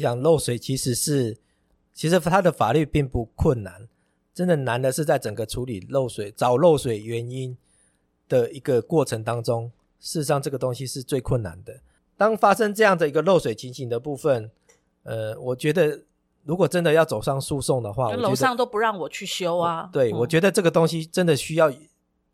[0.00, 1.36] 我想漏水其实是，
[1.92, 3.86] 其实它的法律并不困难，
[4.32, 7.54] 真的难的是在整个处理漏水、找漏水原因
[8.26, 11.82] 的一个过程当中，事实上这个东西是最困难的。
[12.16, 14.50] 当发生这样的一个漏水情形的部分，
[15.02, 16.04] 呃，我觉得
[16.44, 19.90] 如果真的要走上诉讼的话，楼上都不让我去修啊。
[19.92, 21.70] 对，嗯，我觉得这个东西真的需要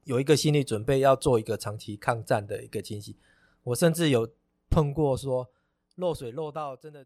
[0.05, 3.17] 有一个心理准备，要做一个长期抗战的一个情形。
[3.65, 4.29] 我甚至有
[4.71, 5.49] 碰过说
[5.97, 7.05] 漏水漏到真的。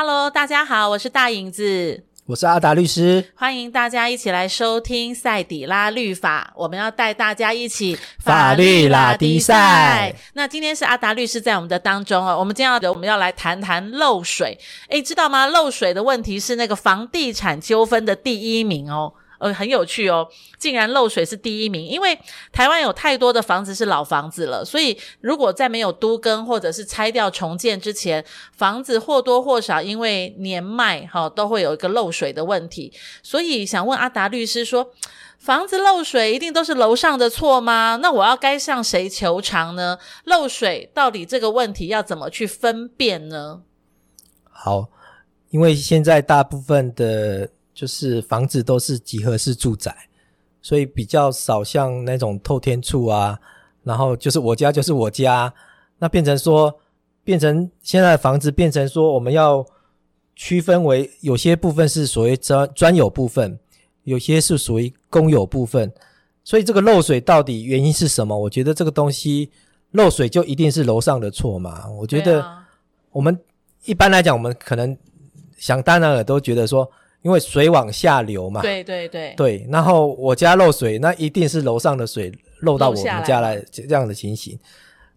[0.00, 6.52] Hello，大家好，我是大影子，我是阿达律师，欢迎大家一起来收听赛底拉律法。
[6.54, 10.14] 我们要带大家一起法律拉迪赛。
[10.34, 14.56] 那今天是阿达律师在我们的当中哦，我们今天要我们要来谈谈漏水。
[14.88, 15.48] 诶，知道吗？
[15.48, 19.14] 漏水的问题是那个房地产纠纷的第一名哦。
[19.38, 22.18] 呃，很有趣哦，竟然漏水是第一名，因为
[22.52, 32.92] 台湾有太多的房子是老房子了，所以如果在没有都更或者是拆掉重建之前，房子或多或少因为年迈哈、都会有一个漏水的问题。
[33.22, 34.90] 所以想问阿达律师说，
[35.38, 38.00] 房子漏水一定都是楼上的错吗？
[38.02, 39.98] 那我要该向谁求偿呢？
[40.24, 43.62] 漏水到底这个问题要怎么去分辨呢？
[44.50, 44.88] 好，
[45.50, 47.50] 因为现在大部分的。
[47.78, 49.94] 就是房子都是集合式住宅，
[50.60, 53.38] 所以比较少像那种透天厝啊，
[53.84, 55.54] 然后就是我家就是我家，
[56.00, 56.76] 那变成说，
[57.22, 59.64] 变成现在的房子变成说，我们要
[60.34, 63.56] 区分为有些部分是属于专专有部分，
[64.02, 65.92] 有些是属于公有部分，
[66.42, 68.36] 所以这个漏水到底原因是什么？
[68.36, 69.52] 我觉得这个东西
[69.92, 71.88] 漏水就一定是楼上的错嘛？
[71.90, 72.44] 我觉得
[73.12, 73.38] 我们
[73.84, 74.98] 一般来讲，我们可能
[75.56, 76.90] 想当然了都觉得说。
[77.22, 79.66] 因为水往下流嘛，对对对，对。
[79.70, 84.58] 然后我家漏水，那一定是楼上的水漏到我们家来，这样的情形。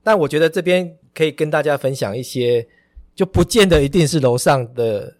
[0.04, 2.68] 但我觉得这边可以跟大家分享一些，
[3.14, 5.16] 就不见得一定是楼上的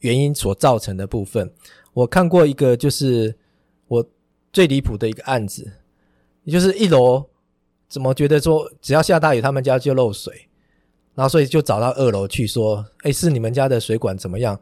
[0.00, 1.48] 原因所造成的部分。
[1.92, 3.36] 我看过一个，就是
[3.86, 4.04] 我
[4.52, 5.70] 最离谱的一个案子，
[6.42, 7.24] 也就是一楼
[7.88, 10.48] 怎么觉得说只要下大雨，他们家就漏水，
[11.14, 14.60] 然后所以就找到二楼去说，哎，是你们家的水管怎么样？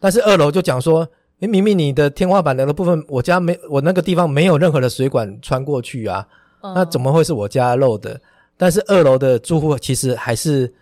[0.00, 1.08] 但是二楼就讲说，
[1.40, 6.26] 诶，明明你的天花板的部分，我家没，我那个地方没有任何的水管穿过去啊，
[6.62, 8.20] 嗯、那怎么会是我家漏的？
[8.56, 10.72] 但是二楼的住户其实还是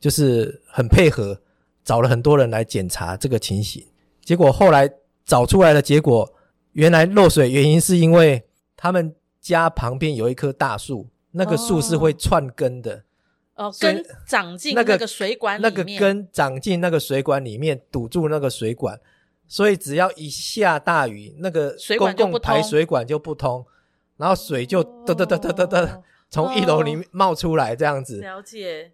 [0.00, 1.38] 就是很配合，
[1.84, 3.84] 找了很多人来检查这个情形，
[4.24, 4.90] 结果后来
[5.24, 6.28] 找出来的结果，
[6.72, 8.42] 原来漏水原因是因为
[8.76, 12.94] 他们家旁边有一棵大树，那个树是会串根的。
[12.94, 13.02] 哦
[13.60, 18.98] 哦，根长进那个水管里面，那个根长进那个水管里面，堵住那个水管，
[19.46, 23.62] 所以只要一下大雨，那个公共排水管就不通，
[24.16, 28.18] 然后水就哒哒哒哒哒哒从一楼里面冒出来，这样子。
[28.22, 28.92] 了解。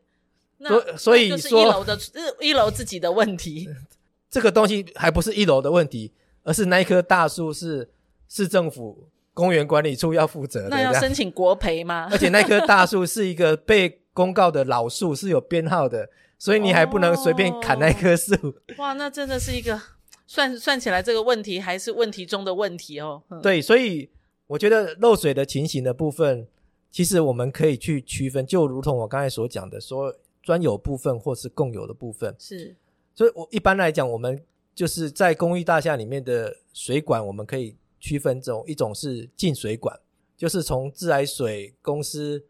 [0.59, 1.99] 所所以说，一楼的
[2.41, 3.69] 一楼自己的问题，
[4.29, 6.13] 这个东西还不是一楼的问题，
[6.43, 7.89] 而是那一棵大树是
[8.29, 10.71] 市政府公园管理处要负责的。
[10.71, 12.09] 那要申请国赔吗？
[12.11, 14.01] 而且那棵大树是一个被。
[14.17, 18.33] 公告的老树是有编号的，所以你还不能随便砍那棵树。
[18.35, 18.55] 哦。
[18.79, 19.79] 哇，那真的是一个
[20.27, 23.23] 算算起来这个问题还是问题中的问题哦。
[23.43, 24.09] 对，所以
[24.47, 26.49] 我觉得漏水的情形的部分，
[26.91, 32.35] 其实我们可以去区分，就如同我刚才所讲的，说专有部分或是共有的部分。
[32.39, 32.75] 是，
[33.15, 34.43] 所以我一般来讲，我们
[34.75, 39.95] 就是在公寓大厦里面的水管，我们可以区分这种一种是进水管，
[40.39, 42.43] 就是从自来水公司。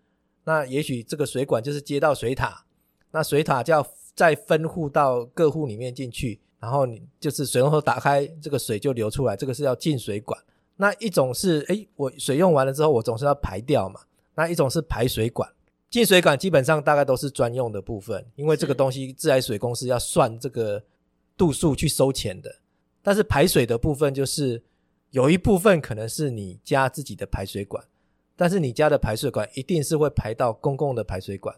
[0.47, 2.65] 那也许这个水管就是接到水塔，
[3.11, 3.85] 那水塔就要
[4.15, 10.41] 再分户到各户里面进去，然后你就是水龙头打开，这个水就流出来，这个是要进水管。
[10.77, 14.01] 那一种是，诶，我水用完了之后，我总是要排掉嘛。
[14.37, 15.51] 那一种是排水管，
[15.91, 20.81] 进水管基本上大概都是专用的部分，因为这个东西自来水公司要算这个
[21.37, 22.55] 度数去收钱的。
[23.03, 24.63] 但是排水的部分就是
[25.11, 27.83] 有一部分可能是你家自己的排水管。
[28.37, 31.57] 但是你家的排水管一定是会排到公共的排水管，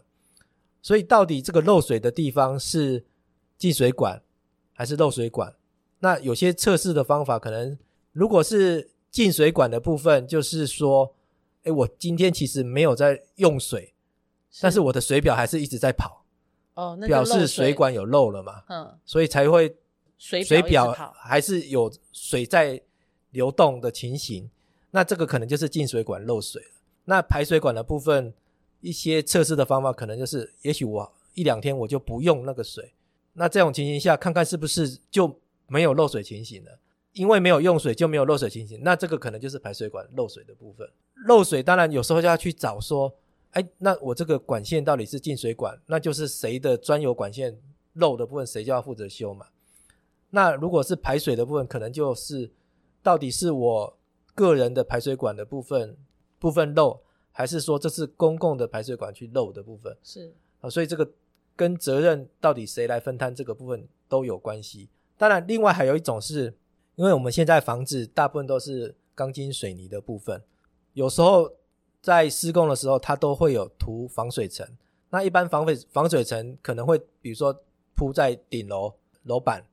[0.81, 3.05] 所以到底这个漏水的地方是
[3.57, 4.23] 进水管
[4.73, 5.53] 还是漏水管？
[5.99, 7.77] 那有些测试的方法可能，
[8.13, 11.13] 如果是进水管的部分，就是说，
[11.63, 13.93] 哎，我今天其实没有在用水，
[14.61, 16.23] 但是我的水表还是一直在跑，
[16.75, 19.75] 哦，那表示水管有漏了嘛，嗯，所以才会
[20.17, 22.81] 水水表还是有水在
[23.31, 24.49] 流动的情形。
[24.91, 26.69] 那这个可能就是进水管漏水了。
[27.05, 28.33] 那排水管的部分，
[28.81, 32.93] 一些测试的方法可能就是，也许我一两天我就不用那个水，
[33.33, 36.79] 那这种情形下，看看是不是就没有漏水情形了？
[37.13, 40.87] 因为没有用水就没有漏水情形，那这个可能就是排水管漏水的部分。
[41.25, 43.13] 漏水当然有时候就要去找说，
[43.51, 47.59] 哎，那我这个管线到底是进水管，那就是谁的专有管线
[47.93, 49.47] 漏的部分，谁就要负责修嘛。
[50.29, 52.51] 那如果是排水的部分，可能就是
[53.01, 53.98] 到底是我
[54.39, 55.97] 个人的排水管的部分
[56.39, 57.01] 部分漏，
[57.33, 59.97] 还是说这是公共的排水管去漏的部分？
[60.01, 61.11] 是啊，所以这个
[61.57, 64.87] 跟责任到底谁来分摊这个部分都有关系。
[65.17, 66.55] 当然，另外还有一种是，
[66.95, 70.41] 因为我们现在房子大部分都是钢筋水泥的部分，
[70.93, 71.51] 有时候
[72.01, 74.65] 在施工的时候，它都会有涂防水层。
[75.09, 77.53] 那一般防水防水层可能会比如说
[77.93, 78.93] 铺在顶楼
[79.23, 79.65] 楼板。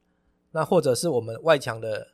[0.53, 2.09] 那或者是我们外墙的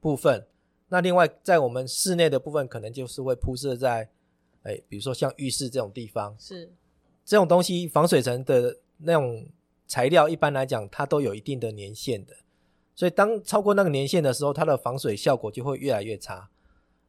[0.00, 0.46] 部分，
[0.94, 4.08] 那另外在我们室内的部分，可能就是会铺设在，
[4.62, 6.70] 哎，比如说像浴室这种地方，是
[7.24, 9.44] 这种东西防水层的那种
[9.88, 12.36] 材料，一般来讲它都有一定的年限的，
[12.94, 16.48] 所以当超过那个年限的时候，它的防水效果就会越来越差。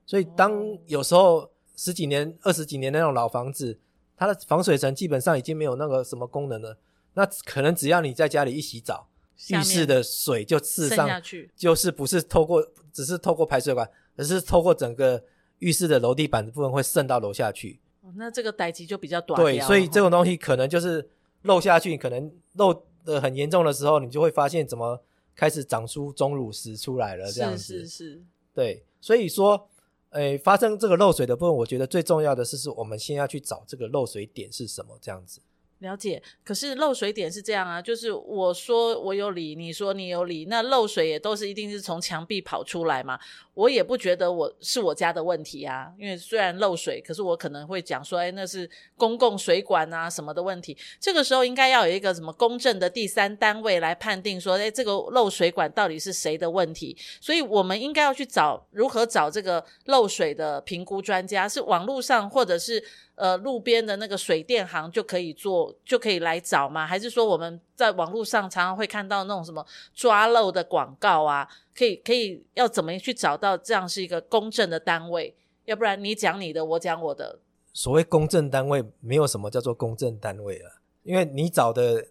[0.04, 3.78] 所以当有时候十几年、二十几年那种老房子，
[4.18, 6.76] 它的防水层基本上已经没有那个什么功能了，
[7.14, 9.08] 那可能只要你在家里一洗澡。
[9.50, 11.22] 浴室的水就事实上
[11.56, 15.24] 就是不是透过，只是透过排水管，而是透过整个
[15.60, 17.80] 浴室的楼地板的部分会渗到楼下去。
[18.02, 19.42] 哦，那这个待机就比较短。
[19.42, 21.10] 对，所以这种东西可能就是
[21.44, 25.04] 漏下去，可能漏的很严重的时候，你就会发现怎么
[25.36, 27.62] 开始长出钟乳石出来了，这样子。
[27.64, 28.24] 是是是。
[28.54, 29.70] 对，所以说，
[30.12, 35.42] 诶，发生这个漏水的部分，我觉得最重要的是，是我们先要去找这个漏水点是什么，这样子。
[35.80, 43.20] 了解，可是漏水点是这样啊，就是我说我有理，你说你有理，那漏水也都是一定是从墙壁跑出来嘛。
[43.54, 50.78] 我也不觉得我是我家的问题啊，因为虽然漏水，可是我可能会讲说，哎，那是公共水管啊什么的问题。
[51.00, 56.98] 这个时候应该要有一个什么公正的第三单位来判定说，哎，这个漏水管到底是谁的问题？
[57.22, 62.84] 所以我们应该要去找如何找这个漏水的评估专家，是网络上或者是
[63.16, 66.86] 呃路边的那个水电行就可以做，就可以来找吗？
[66.86, 71.48] 还是说我们在网络上常常会看到那种什么抓漏的广告啊？
[71.76, 75.36] 可以可以，要怎么去找到这样是一个公正的单位？
[75.66, 77.40] 要不然你讲你的，我讲我的。
[77.74, 82.08] 所谓公正单位，没有什么叫做公正单位啊，因为你找的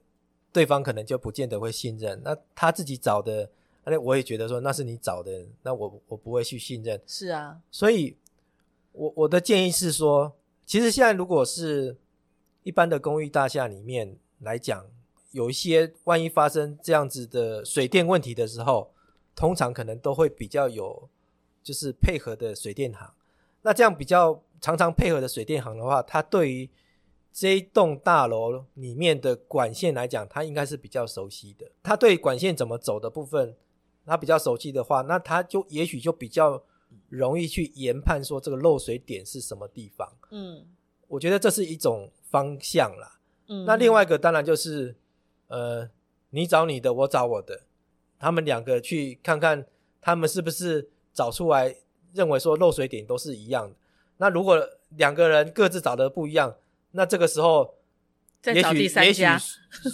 [0.53, 2.21] 对方可能就不见得会信任。
[2.23, 3.49] 那他自己找的，
[3.85, 7.01] 那我也觉得说那是你找的，那我我不会去信任。
[7.07, 8.17] 是啊，所以
[8.93, 10.35] 我我的建议是说，
[10.67, 11.97] 其实现在如果是
[12.63, 14.87] 一般的公寓大厦里面来讲，
[15.33, 18.93] 有一些万一发生这样子的水电问题的时候。
[19.37, 21.09] 通常可能都会比较有，
[21.61, 23.13] 就是配合的水电行。
[23.63, 26.71] 那这样比较常常配合的水电行的话，它对于
[27.33, 31.69] 这一栋大楼里面的管线来讲，它应该是比较熟悉的。
[31.83, 33.57] 它对管线怎么走的部分，
[34.07, 36.63] 它比较熟悉的话，那它就也许就比较
[37.09, 40.17] 容易去研判说这个漏水点是什么地方。
[40.37, 40.67] 嗯，
[41.07, 43.21] 我觉得这是一种方向啦。
[43.47, 44.97] 嗯，那另外一个当然就是，
[45.47, 45.89] 呃，
[46.31, 47.61] 你找你的，我找我的。
[48.19, 49.65] 他们两个去看看，
[50.01, 51.77] 他们是不是找出来
[52.13, 53.77] 认为说漏水点都是一样的。
[54.17, 54.59] 那如果
[54.97, 56.57] 两个人各自找的不一样，
[56.93, 57.75] 那这个时候
[58.47, 59.25] 也许也许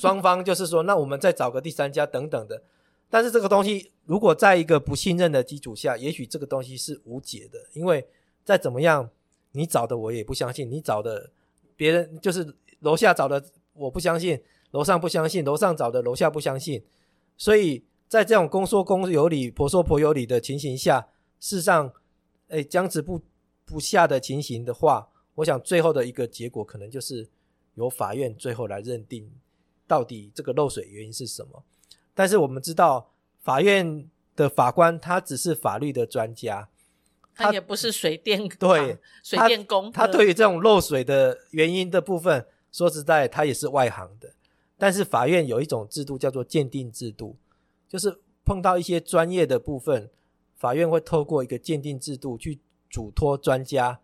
[0.00, 2.62] 双方就是说，那我们再找个第三家等等的。
[3.10, 8.06] 但是这个东西如果在一个不信任的基础下，也许这个东西是无解的，因为
[8.44, 9.10] 再怎么样，
[9.52, 11.30] 你找的我也不相信，你找的
[11.76, 16.84] 别人就是楼下找的我不相信，楼上不相信，楼上找的楼下不相信，
[17.36, 17.84] 所以。
[18.10, 21.92] 在这种公说公有理，婆说婆有理的情形下，事实上，
[22.48, 23.20] 诶，僵持不
[23.64, 27.28] 不下的情形的话，我想最后的一个结果可能就是
[27.74, 29.30] 由法院最后来认定
[29.86, 31.62] 到底这个漏水原因是什么。
[32.12, 36.68] 但是我们知道，法院的法官他只是法律的专家，
[37.34, 44.32] 他，也不是水电对水电工他，他对于这种漏水的原因的部分，说实在，他也是外行的。
[44.76, 47.36] 但是法院有一种制度叫做鉴定制度。
[47.88, 50.08] 就是碰到一些专业的部分，
[50.54, 54.00] 法院会透过一个鉴定制度去嘱托专家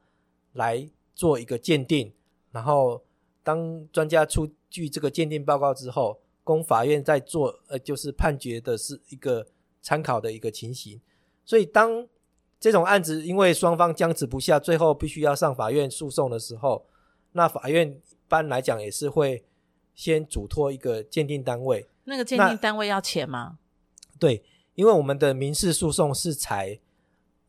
[0.55, 2.13] 来做一个鉴定，
[2.51, 3.05] 然后
[3.45, 9.47] 当专家出具这个鉴定报告之后，供法院在做呃，就是判决的是一个
[9.81, 11.01] 参考的一个情形。
[11.45, 12.09] 所以当
[12.67, 16.85] 这种案子因为双方僵持不下，最后必须要上法院诉讼的时候，
[17.31, 19.45] 那法院一般来讲也是会
[19.95, 21.89] 先嘱托一个鉴定单位。
[22.03, 23.61] 那个鉴定单位要钱吗？
[24.19, 24.43] 对，
[24.75, 26.81] 因为我们的民事诉讼是采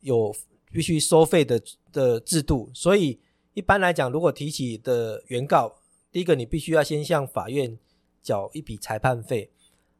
[0.02, 0.32] 有
[0.70, 1.60] 必须收费的
[1.90, 3.20] 的制度，所以
[3.54, 5.80] 一般来讲，如果提起的原告，
[6.12, 7.76] 第一个你必须要先向法院
[8.22, 9.50] 缴一笔裁判费。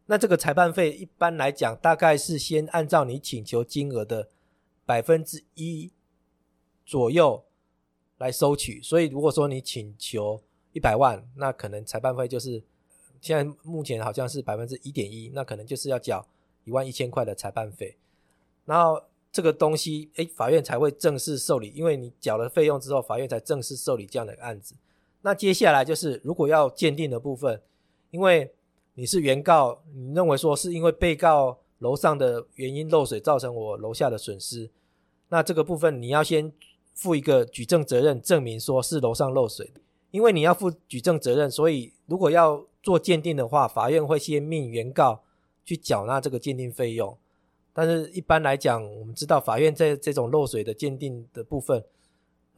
[0.06, 4.28] 那这个裁判费一般来讲，大概是先按照你请求金额的
[4.88, 5.92] 百分之一
[6.86, 7.44] 左右
[8.16, 8.80] 来收取。
[8.80, 10.42] 所以如果说你请求
[10.72, 12.62] 一百万，那可能裁判费就是
[13.20, 16.26] 现在目前好像是百分之一点一，那可能就是要缴
[16.64, 17.98] 一万一千块的裁判费。
[18.64, 24.74] 然后这个东西，诶，法院才会正式受理，因为你缴了费用之后，法院才正式受理这样的案子。
[25.20, 27.60] 那接下来就是如果要鉴定的部分，
[28.10, 28.54] 因为
[28.94, 34.70] 你是原告，你认为说是因为被告楼上的原因漏水造成我楼下的损失，
[35.28, 36.52] 那这个部分你要先
[36.94, 39.72] 负一个举证责任，证明说是楼上漏水。
[40.10, 45.22] 因为你要负举证责任，所以如果要做鉴定的话，法院会先命原告
[45.64, 47.16] 去缴纳这个鉴定费用。
[47.74, 51.84] 但是一般来讲，我们知道法院在这种漏水的鉴定的部分。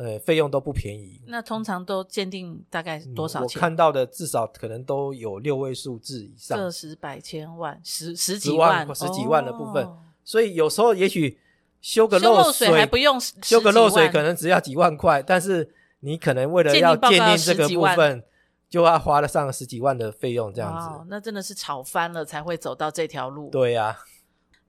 [0.00, 1.20] 呃，费用都不便宜。
[1.26, 3.44] 那通常都鉴定大概多少钱？
[3.44, 9.84] 嗯，我看到的至少可能都有六位数字以上，个十百千万十十几万十几万的部分。
[9.84, 11.38] 哦，所以有时候也许
[11.82, 18.24] 修个漏水，修漏水还不用修个漏水，可能只要几万块，但是你可能为了要鉴定这个部分，
[18.70, 20.86] 就要花了上十几万的费用这样子。
[20.88, 23.50] 哦，那真的是炒翻了才会走到这条路。
[23.50, 23.98] 对呀，啊。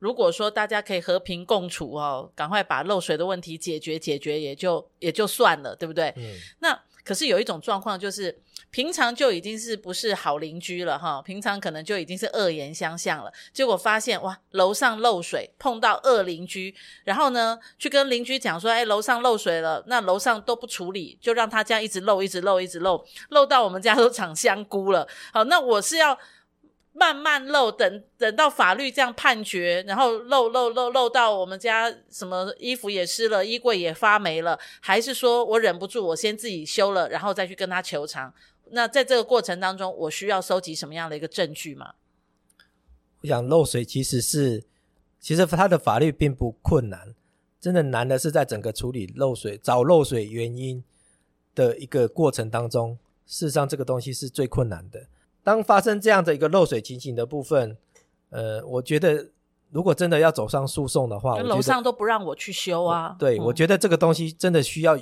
[0.01, 6.11] 如果说大家可以和平共处哦，赶快把漏水的问题解决解决，也就也就算了，对不对？
[6.17, 6.33] 嗯。
[6.59, 8.41] 那可是有一种状况，就是
[8.71, 13.31] 平常就已经是不是好邻居了哈，平常可能就已经是恶言相向了。
[13.53, 25.07] 结果发现哇，楼上漏水，碰到恶邻居，然后呢，去跟邻居讲说，哎，楼上漏水了，那楼上都不处理，就让他这样一直漏，一直漏，一直漏，漏到我们家都长香菇了。
[25.31, 26.17] 好，那我是要。
[26.93, 38.33] 慢慢漏，等等到法律这样判决，然后漏漏漏漏到我们家什么衣服也湿了，衣柜也发霉了，还是说我忍不住，我先自己修了，然后再去跟他求偿？
[38.71, 41.93] 那在这个过程当中，我需要收集什么样的一个证据吗？
[43.21, 44.63] 我想漏水其实是，
[45.19, 47.15] 其实它的法律并不困难，
[47.59, 50.83] 真的难的是在整个处理漏水、找漏水原因
[51.55, 55.07] 的一个过程当中，事实上这个东西是最困难的。
[55.43, 57.75] 当发生这样的一个漏水情形的部分，
[58.29, 59.29] 呃，我觉得
[59.71, 63.15] 如果真的要走上诉讼的话，楼上都不让我去修啊。
[63.17, 64.95] 对，嗯，我觉得这个东西真的需要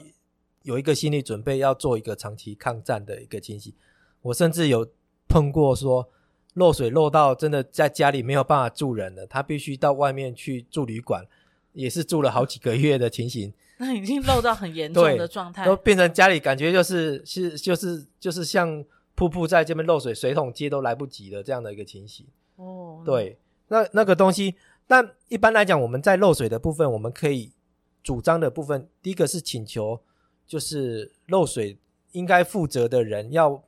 [0.63, 3.73] 有一个心理准备，要做一个长期抗战的一个情形。
[4.21, 4.87] 我甚至有
[5.27, 6.07] 碰过说
[6.53, 11.25] 漏水漏到真的在家里没有办法住人了，他必须到外面去住旅馆，
[11.73, 13.53] 也是住了好几个月的情形。
[13.77, 18.85] 那已经漏到很严重的状态，都变成家里感觉就是是就是就是像。
[19.19, 22.25] 瀑布在这边漏水，水桶接都来不及的，这样的一个情形。
[22.55, 24.55] 哦，对，那那个东西，
[24.87, 27.51] 但一般来讲，我们在漏水的部分，我们可以
[28.01, 29.99] 主张的部分，第一个是请求，
[30.47, 31.77] 就是漏水
[32.13, 33.61] 应该负责的人要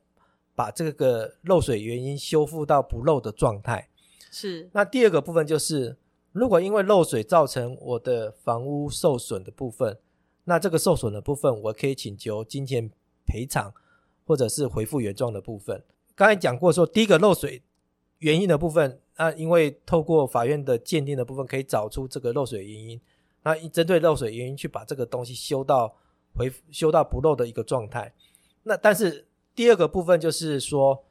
[0.54, 3.90] 把这个漏水原因修复到不漏的状态。
[4.30, 4.70] 是。
[4.72, 5.98] 那第二个部分就是，
[6.32, 9.98] 如果因为漏水造成我的房屋受损的部分，
[10.44, 12.90] 那这个受损的部分，我可以请求金钱
[13.26, 13.74] 赔偿。
[14.24, 15.82] 或者是恢复原状的部分，
[16.14, 17.62] 刚才讲过说，第一个漏水
[18.18, 23.00] 原因的部分，那因为透过法院的鉴定的部分，可以找出这个漏水原因，
[23.42, 25.96] 那针对漏水原因去把这个东西修到
[26.34, 28.14] 回修到不漏的一个状态。
[28.62, 31.04] 那但是第二个部分就是说，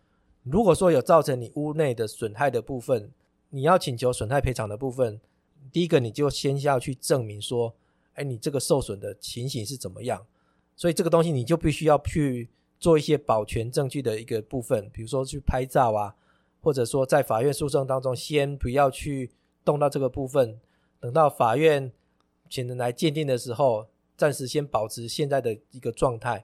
[0.44, 3.12] 如果说有造成你屋内的损害的部分，
[3.50, 5.20] 你要请求损害赔偿的部分，
[5.72, 7.76] 第一个你就先要去证明说，
[8.14, 10.26] 哎，你这个受损的情形是怎么样？
[10.78, 12.50] 所以这个东西你就必须要去。
[12.82, 16.16] 做一些保全证据的一个部分，比如说去拍照啊，
[16.64, 19.30] 或者说在法院诉讼当中，先不要去
[19.64, 20.60] 动到这个部分，
[21.00, 21.92] 等到法院
[22.50, 23.86] 请人来鉴定的时候，
[24.18, 26.44] 暂时先保持现在的一个状态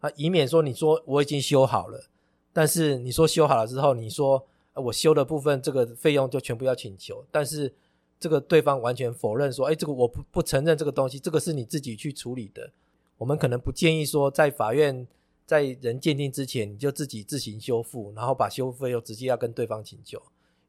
[0.00, 2.06] 啊，以免说你说我已经修好了，
[2.52, 7.72] 但是你说修好了之后，你说我修的部分这个费用就全部要请求，但是
[8.18, 12.72] 这个对方完全否认说，哎，这个我不不承认这个东西，这个是你自己去处理的，
[13.18, 15.06] 我们可能不建议说在法院。
[15.52, 20.18] 在人鉴定之前，你就自己自行修复，然后把修复费用直接要跟对方请求，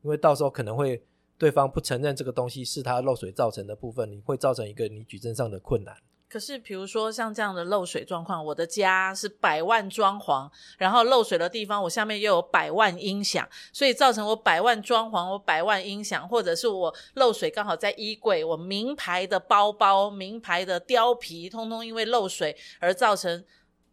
[0.02, 1.02] 因为到时候可能会
[1.38, 5.96] 对方不承认这个东西是他漏水造成的部分，你会造成一个你举证上的困难。
[6.28, 23.46] 可是，比如说像这样的漏水状况，我的家是百万装潢，然后漏水的地方我下面又有百万音响，所以造成我百万装潢，我百万音响，或者是我漏水刚好在衣柜，我名牌的包包、名牌的貂皮，通通因为漏水而造成。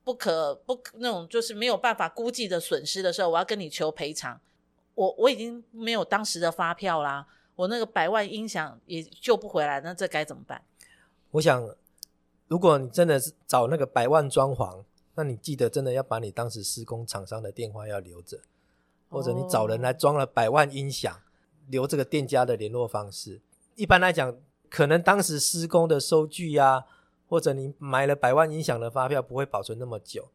[0.02, 4.40] 不可不可那种就是没有办法估计的损失的时候，我要跟你求赔偿。
[4.94, 7.26] 我我已经没有当时的发票啦，
[7.56, 10.62] 我那个百万音响也救不回来，那这该怎么办？
[11.30, 11.74] 我想，
[12.48, 14.82] 如果你真的是找那个百万装潢，
[15.14, 18.40] 那你记得真的要把你当时施工厂商的电话要留着，
[19.08, 21.20] 或者你找人来装了百万音响，
[21.68, 23.40] 留这个店家的联络方式。
[23.76, 24.36] 一般来讲，
[24.68, 26.86] 可能当时施工的收据呀、啊，
[27.30, 30.28] 或者你买了百万音响的发票不会保存那么久。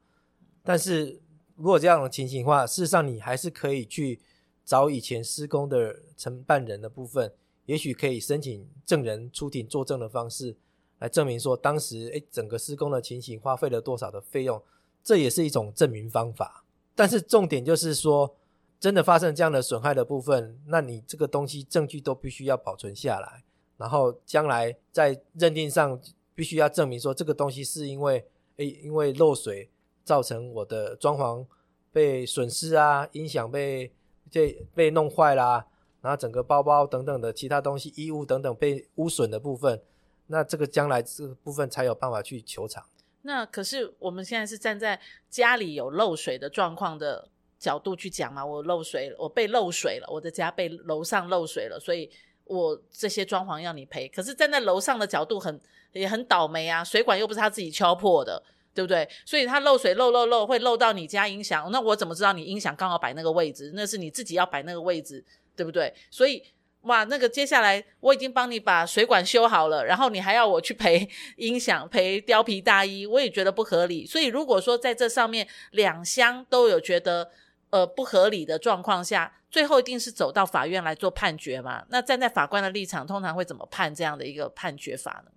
[0.64, 1.22] 但是
[1.58, 4.22] 如果这样的情形的话，事实上你还是可以去
[4.64, 7.34] 找以前施工的承办人的部分，
[7.66, 10.56] 也许可以申请证人出庭作证的方式，
[11.00, 14.62] 来证明说当时诶整个施工的情形花费了多少的费用，
[15.04, 16.64] 这也是一种证明方法。
[16.96, 18.34] 但是重点就是说，
[18.80, 23.44] 真的发生这样的损害的部分，那你这个东西证据都必须要保存下来，
[23.76, 26.00] 然后将来在认定上
[26.36, 28.28] 必须要证明说这个东西是因为
[28.58, 29.70] 诶因为漏水
[30.04, 31.44] 造成我的装潢
[31.92, 33.92] 被损失啊，音响被
[34.32, 35.66] 被被弄坏啦、
[36.02, 39.82] 然后整个包包等等的其他东西衣物等等被污损的部分，
[40.28, 42.86] 那这个将来这个部分才有办法去求偿。
[43.24, 45.00] 那可是我们现在是站在
[45.30, 47.30] 家里有漏水的状况的。
[47.58, 52.12] 角度去讲嘛，我漏水，我被漏水了，我的家被楼上漏水了，所以
[52.46, 54.08] 我这些装潢要你赔。
[54.08, 55.60] 可是站在楼上的角度很
[55.94, 58.42] 也很倒霉啊，水管又不是他自己敲破的，
[58.74, 59.08] 对不对？
[59.26, 63.72] 所以他漏水漏漏漏会漏到你家音响，那我怎么知道你音响刚好摆那个位置？
[63.74, 65.24] 那是你自己要摆那个位置，
[65.56, 65.94] 对不对？
[66.12, 66.44] 所以
[66.82, 74.06] 哇，那个接下来我已经帮你把水管修好了，然后你还要我去赔 音响赔貂皮大衣，我也觉得不合理。
[74.06, 77.32] 所以如果说在这上面两厢都有觉得。
[77.76, 81.86] 呃，不合理的状况下，最后一定是走到法院来做判决嘛？
[81.90, 85.32] 那站在法官的立场，通常会怎么判这样的一个判决法呢？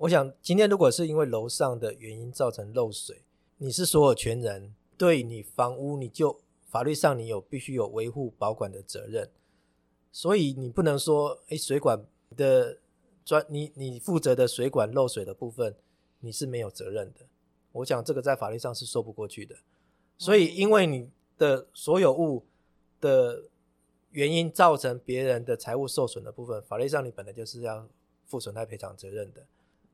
[0.00, 3.22] 我想，今天如果是因为楼上的原因造成漏水，
[3.56, 9.30] 你是所有权人，对你房屋，你就法律上你有必须有维护保管的责任，
[10.12, 12.04] 所以你不能说，诶，水管
[12.36, 12.76] 的
[13.24, 15.74] 专，你你负责的水管漏水的部分，
[16.20, 17.20] 你是没有责任的。
[17.72, 19.56] 我想这个在法律上是说不过去的，
[20.18, 21.08] 所以因为你。
[21.38, 22.44] 的所有物
[23.00, 23.44] 的
[24.10, 27.88] 原因造成别人的财物受损的部分，法律上你本来就是要
[28.26, 29.46] 负损害赔偿责任的。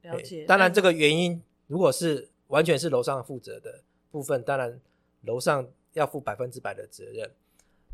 [0.02, 0.44] 了解。
[0.46, 4.80] 当然，这个原因如果是完全是楼上负责的部分，当然
[5.22, 7.30] 楼上要负百分之百的责任。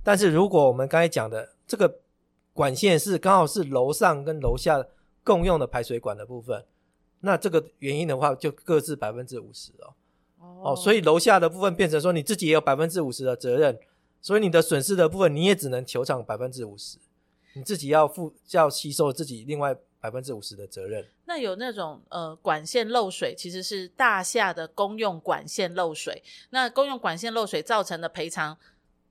[0.02, 2.00] 但是如果我们刚才讲的这个
[2.52, 4.86] 管线是刚好是楼上跟楼下
[5.22, 6.64] 共用的排水管的部分，
[7.20, 9.94] 那这个原因的话就各自百分之五十哦。
[10.62, 13.78] 哦，所以楼下的部分变成说你自己也有百分之五十的责任，
[14.20, 16.98] 所以你的损失的部分你也只能球场百分之五十，
[17.54, 21.06] 你自己要负要吸收自己另外百分之五十的责任。
[21.24, 28.58] 那有那种呃管线漏水，其实是大厦的公用管线漏水，那公用管线漏水造成的赔偿，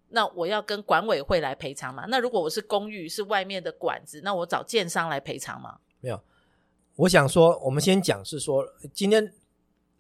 [0.10, 2.06] 那我要跟管委会来赔偿吗？
[2.10, 5.78] 那如果我是公寓是外面的管子，那我找建商来赔偿吗？
[6.02, 6.22] 没有，
[6.98, 9.34] 我想说，我们先讲是说今天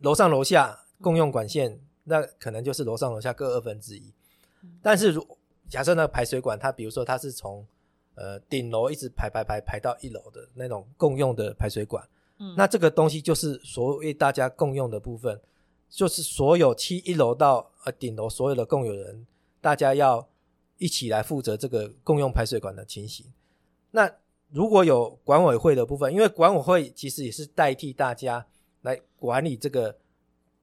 [0.01, 0.85] 楼上楼下。
[1.01, 4.13] 共用管线，那可能就是楼上楼下各二分之一。
[4.81, 5.25] 但是如
[5.69, 7.65] 假设那个排水管，它比如说它是从
[8.15, 12.05] 呃顶楼一直排排排排到一楼的那种共用的排水管，
[12.39, 15.39] 嗯，那这个东西就是所谓大家共用的部分，
[15.89, 19.25] 就是所有七一楼到呃顶楼所有的共有人，
[19.61, 20.27] 大家要
[20.77, 23.25] 一起来负责这个共用排水管的情形。
[23.91, 24.11] 那
[24.49, 28.45] 如果有管委会的部分，因为管委会其实也是代替大家
[28.81, 29.95] 来管理这个。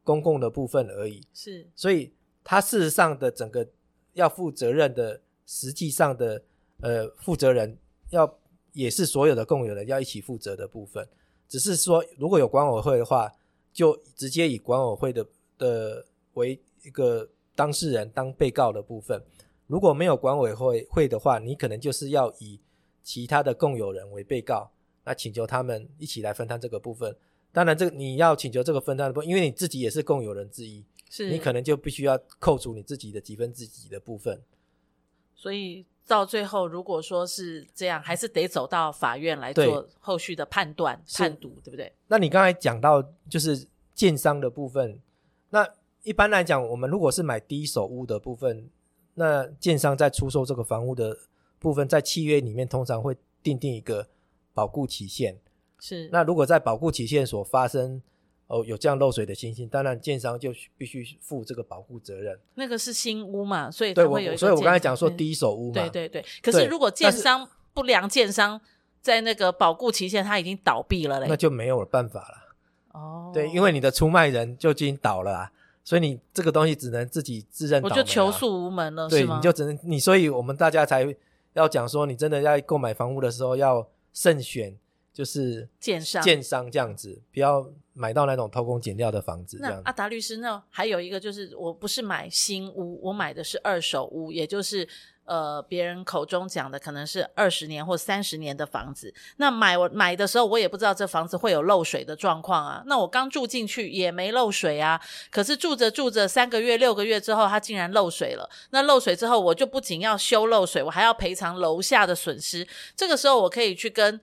[0.06, 2.12] 公共的部分而已，是，所以
[2.44, 3.68] 他事实上的整个
[4.12, 6.40] 要负责任的，实际上的
[6.80, 7.76] 呃负责人
[8.10, 8.38] 要
[8.72, 11.08] 也是所有的共有人要一起负责的部分，
[11.48, 13.32] 只是说如果有管委会的话，
[13.72, 15.26] 就直接以管委会的
[15.58, 19.20] 的为一个当事人当被告的部分，
[19.66, 22.60] 如果没有管委会会的话，你可能就是要以
[23.02, 24.70] 其他的共有人为被告，
[25.04, 27.16] 那请求他们一起来分摊这个部分。
[27.56, 34.38] 当然，这个你要请求这个分担的部分，因为你自己也是共有人之一，是你可能就必须要扣除你自己的几分之几的部分。
[35.34, 41.90] 所以到最后，如果说是这样，还是得走到法院来做后续的判断、判读，对不对？
[42.08, 45.00] 那你刚才讲到就是建商的部分，
[45.48, 45.66] 那
[46.02, 48.68] 一般来讲，我们如果是买第一手屋的部分，
[49.14, 51.16] 那建商在出售这个房屋的
[51.58, 54.06] 部分，在契约里面通常会定定一个
[54.52, 55.38] 保固期限。
[55.78, 58.00] 是，那如果在保固期限所发生
[58.46, 62.38] 哦有这样漏水的情形，当然建商就必须负这个保护责任。
[62.54, 66.24] 那个是新屋嘛，所以对会有我，所以我刚才讲说第一手屋嘛，对对对。
[66.42, 68.60] 可是如果建商不良建商
[69.02, 72.98] 在那个保固期限他已经倒闭了嘞，那就没有办法了。
[72.98, 75.52] 哦，对，因为你的出卖人就已经倒了啊，
[75.84, 79.24] 所以你这个东西只能自己自认倒，啊，我就求诉无门了，对？
[79.24, 81.14] 你就只能你，所以我们大家才
[81.52, 84.74] 要讲说，你真的要购买房屋的时候要慎选。
[85.16, 89.56] 就是建商，建商这样子，不要买到那种偷工减料的房子。
[89.62, 94.86] 那阿达律师，那还有一个就是，我不是买新屋，我买的是二手屋，也就是
[95.24, 102.82] 呃，别人口中讲的可能是二十年或三十年的房子，那买我买的时候，我也不知道这房子会有漏水的状况啊。
[102.84, 105.00] 那我刚住进去也没漏水啊，
[105.30, 108.46] 可是住着住着三个月、六个月之后，它竟然漏水了。
[108.68, 112.68] 那漏水之后，我就不仅要修漏水，我还要赔偿楼下的损失。
[112.94, 114.20] 这个时候，我可以去跟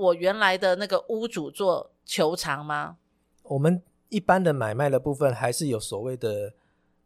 [0.00, 2.96] 我原来的那个屋主做求偿吗？
[3.42, 6.54] 我们一般的买卖的部分，还是有所谓的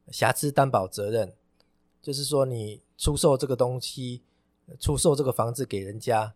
[0.08, 1.34] 瑕疵担保责任，
[2.00, 2.82] 就是说你。
[2.96, 4.22] 出售这个东西，
[4.78, 6.32] 出售这个房子给人家，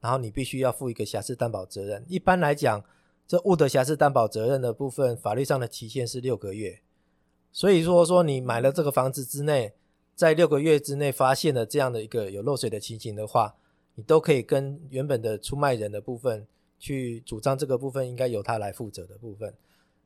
[0.00, 2.02] 然后你必须要负一个瑕疵担保责任。
[2.08, 2.82] 一般来讲，
[3.26, 6.80] 这物的瑕疵担保责任的部分，法律上的期限是六个月。
[7.52, 9.74] 所以说，说你买了这个房子之内，
[10.14, 13.56] 在六个月之内发现了这样的一个有漏水的情形的话，
[13.98, 16.46] 你都可以跟原本的出卖人的部分
[16.78, 19.52] 去主张这个部分应该由他来负责的部分。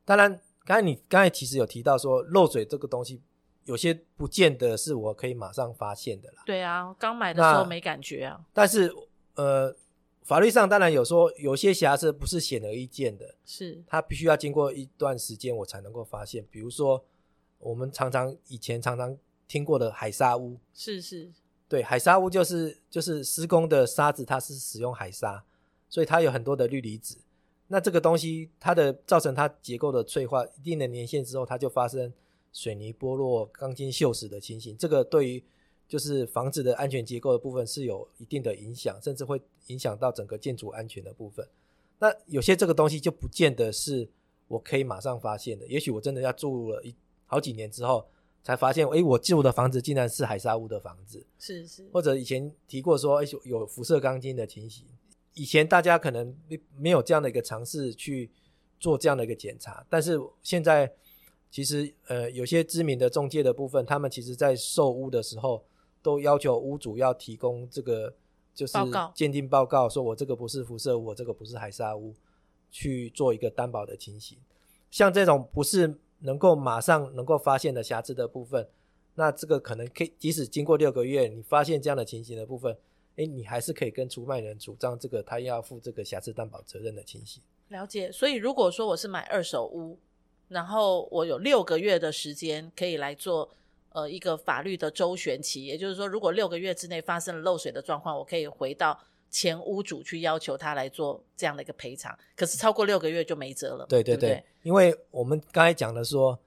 [0.06, 3.20] 当然，刚才你刚才其实有提到说漏水这个东西。
[3.64, 6.42] 有些不见得是我可以马上发现的啦。
[6.44, 8.44] 对啊，刚买的时候没感觉啊。
[8.52, 8.92] 但是，
[9.36, 9.72] 呃，
[10.24, 16.44] 法律上当然有说，有些瑕疵不是显而易见的，是它必须要经过一段时间我才能够发现。
[16.50, 17.04] 比如说，
[17.60, 21.30] 我们常常以前常常听过的海沙屋，是是，
[21.72, 25.42] 对，海砂屋就是就是施工的沙子，它是使用海砂，
[25.88, 27.16] 所以它有很多的氯离子。
[27.68, 32.12] 那这个东西它的造成它结构的脆化，一定的年限之后，它就发生。
[32.52, 35.42] 水泥剥落、钢筋锈蚀的情形，这个对于
[35.88, 41.48] 就是房子的安全结构的部分是有一定的影响，甚至会影响到整个建筑安全的部分。
[41.98, 44.06] 那有些这个东西就不见得是
[44.48, 48.06] 我可以马上发现的，也许我真的要住了一好几年之后
[48.42, 54.86] 才发现，诶，我住的房子竟然是海沙屋的房子，是是，或者以前提过说，诶，有辐射钢筋的情形，
[55.34, 56.36] 以前大家可能
[56.76, 58.30] 没有这样的一个尝试去
[58.78, 60.92] 做这样的一个检查，但是现在。
[61.54, 65.62] 其实，呃，有些知名的中介的部分，他们其实在售屋的时候，
[66.00, 68.14] 都要求屋主要提供这个
[68.54, 68.72] 就是
[69.14, 72.14] 鉴定报告，说我这个不是辐射屋，我这个不是海沙屋，
[72.70, 74.38] 去做一个担保的情形。
[74.90, 78.68] 像这种不是能够马上能够发现的瑕疵的部分，
[79.14, 82.76] 那这个可能可以，即使经过六个月，你发现这样的情形的部分，
[83.16, 87.42] 诶，你还是可以跟出卖人主张这个他要负这个瑕疵担保责任的情形。
[87.68, 88.10] 了解。
[88.10, 89.98] 所以如果说我是买二手屋。
[90.48, 93.48] 然后我有六个月的时间可以来做
[93.88, 99.00] 呃一个法律的周旋期，也就是说，如果六个月之内发生了漏水的状况，我可以回到
[99.32, 102.16] 前屋主去要求他来做这样的一个赔偿。
[102.36, 103.86] 可是超过六个月就没辙了。
[103.86, 106.38] 对对对，对对，因为我们刚才讲的说，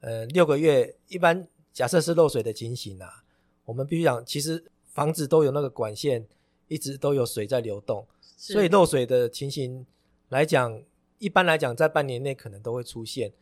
[0.00, 3.24] 呃，六个月一般假设是漏水的情形啊，
[3.64, 6.24] 我们必须讲，其实房子都有那个管线，
[6.68, 9.86] 一直都有水在流动，所以漏水的情形
[10.28, 10.82] 来讲，
[11.18, 13.32] 一般来讲在半年内可能都会出现。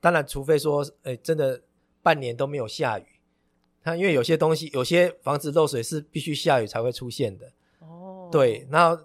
[0.00, 1.60] 当然，除非说，哎、欸，真的
[2.02, 3.04] 半年都没有下雨，
[3.82, 7.52] 它因为有些东西，有些房子漏水是必须下雨才会出现的。
[8.26, 8.98] 哦，对，那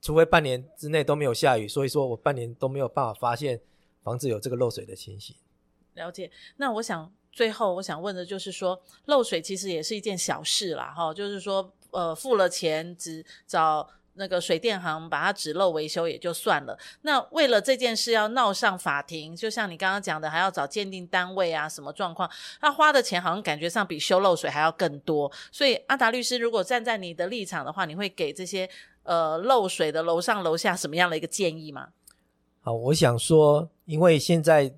[0.00, 3.60] 除非半年之内都没有下雨，所以说我半年都没有办法发现
[4.02, 5.36] 房子有这个漏水的情形。
[5.94, 6.30] 了解。
[6.56, 13.88] 那我想最后我想问的就是说，漏水其实也是一件小事啦，哈，就是说，呃，付了钱只找。
[14.20, 22.30] 那个水电行把它指漏维修也就算了，那为了这件事要闹上法庭，就像你刚刚讲的，还要找鉴定单位啊，什么状况？
[22.60, 25.32] 他花的钱好像感觉上比修漏水还要更多。
[25.50, 28.68] 所以阿达律师，如果站在你的立场的话，你会给这些
[29.04, 31.88] 呃漏水的楼上楼下什么样的一个建议吗？
[32.60, 34.74] 好，我想说，因为现在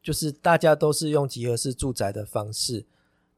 [0.00, 2.86] 就是大家都是用集合式住宅的方式，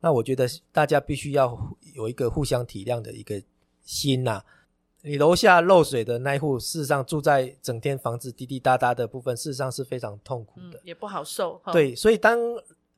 [0.01, 1.59] 那我觉得大家必须要
[1.95, 3.43] 有一个互相体谅的一个
[3.83, 4.45] 心呐、
[5.03, 11.61] 你楼下漏水的那一户，事实上住在整天房子滴滴答答的部分，事实上是非常痛苦的，嗯、也不好受。
[11.73, 12.39] 对，所以当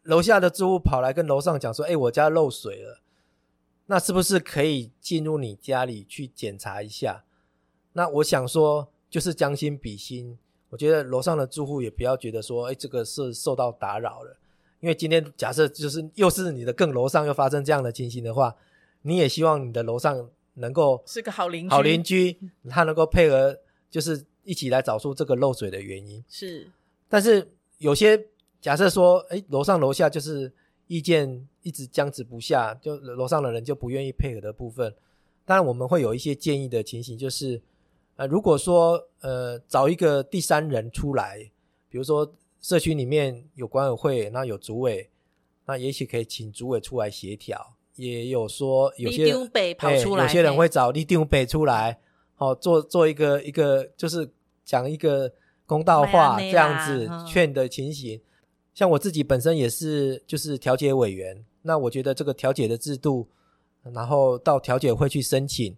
[0.02, 3.00] 楼下的住户跑来跟楼上讲说：“哎、欸，我家漏水了，
[3.86, 7.24] 那是不是可以进入你家里去检查一下？”
[7.94, 10.36] 那我想说，就是将心比心，
[10.70, 14.36] 我觉得楼上的住户也不要觉得说：“哎、欸，这个是受到打扰了。”
[14.80, 18.56] 因为今天假设就是又是你的更楼上又发生这样的情形的话，
[19.02, 20.28] 你也希望你的楼上。
[20.54, 22.38] 能够是个好邻居，好邻居，
[22.68, 23.58] 他能够配合，
[23.90, 26.22] 就是一起来找出这个漏水的原因。
[26.28, 26.70] 是，
[27.08, 28.26] 但是有些
[28.60, 30.52] 假设说，哎，楼上楼下就是
[30.86, 34.94] 意见一直僵持不下，就楼上的人就不愿意配合的部分。
[35.44, 37.60] 当然，我们会有一些建议的情形，就是
[38.16, 41.50] 呃，如果说呃找一个第三人出来，
[41.88, 45.10] 比如说社区里面有管委会，那有主委，
[45.64, 47.71] 那也许可以请主委出来协调。
[47.96, 49.32] 也有说有些
[49.74, 51.98] 跑出来、欸，有些人会找立定北出来，
[52.34, 54.30] 好、哦、做做一个一个就是
[54.64, 55.32] 讲一个
[55.66, 58.20] 公道话这样子劝的情形。
[58.74, 63.28] 像我自己本身也是就是调解委员，那我觉得这个调解的制度，
[63.82, 65.76] 然后到调解会去申请，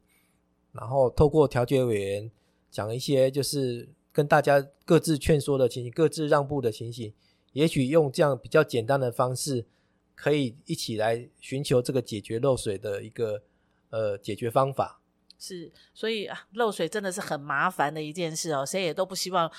[0.71, 2.31] 然后透过调解委员
[2.71, 7.13] 讲一些就是跟大家各自劝说的情形，各自让步的情形，
[7.53, 9.67] 也许用这样比较简单的方式，
[10.15, 13.43] 可以一起来寻求这个解决漏水的一个
[13.91, 15.01] 呃解决方法。
[15.39, 19.51] 是，所以啊，漏水真的是很麻烦的一件事哦，谁也都不希望。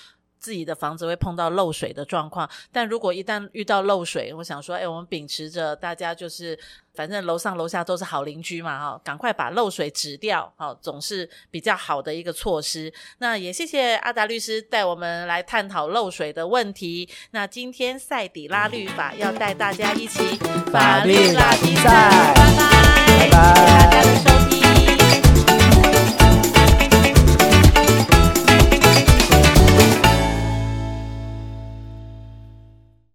[0.45, 6.55] 自己的房子会碰到漏水的状况，但如果一旦遇到漏水，我想说，哎，我们秉持着大家就是，
[6.93, 12.93] 反正楼上楼下都是好邻居嘛，哈，赶快把漏水止掉，哈，总是比较好的一个措施。
[13.17, 17.10] 那也谢谢阿达律师带我们来探讨漏水的问题。
[17.31, 20.38] 那今天赛底拉律法要带大家一起
[20.71, 23.29] 法律拉比赛，拜拜。
[23.29, 24.44] 拜拜。